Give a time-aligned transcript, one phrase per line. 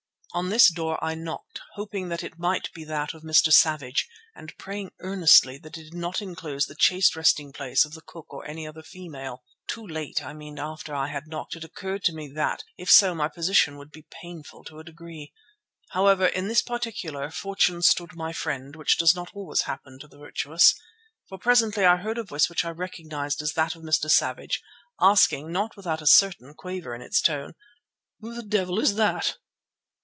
[0.33, 3.51] On this door I knocked, hoping that it might be that of Mr.
[3.51, 8.01] Savage and praying earnestly that it did not enclose the chaste resting place of the
[8.01, 9.43] cook or any other female.
[9.67, 13.13] Too late, I mean after I had knocked, it occurred to me that if so
[13.13, 15.33] my position would be painful to a degree.
[15.89, 20.17] However in this particular Fortune stood my friend, which does not always happen to the
[20.17, 20.73] virtuous.
[21.27, 24.09] For presently I heard a voice which I recognized as that of Mr.
[24.09, 24.63] Savage,
[24.97, 27.53] asking, not without a certain quaver in its tone,
[28.21, 29.35] "Who the devil is that?"